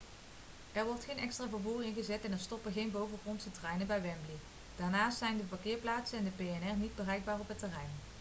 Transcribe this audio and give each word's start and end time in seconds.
er 0.73 0.85
wordt 0.85 1.03
geen 1.05 1.17
extra 1.17 1.47
vervoer 1.49 1.83
ingezet 1.83 2.23
en 2.25 2.31
er 2.31 2.39
stoppen 2.39 2.71
geen 2.73 2.91
bovengrondse 2.91 3.51
treinen 3.51 3.87
bij 3.87 4.01
wembley 4.01 4.35
daarnaast 4.75 5.17
zijn 5.17 5.37
de 5.37 5.43
parkeerplaatsen 5.43 6.17
en 6.17 6.23
de 6.23 6.43
p&r 6.43 6.75
niet 6.79 6.95
bereikbaar 6.95 7.39
op 7.39 7.47
het 7.47 7.59
terrein 7.59 7.89